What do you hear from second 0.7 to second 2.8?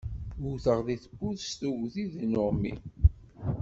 di tewwurt s tuggdi d uneɣni.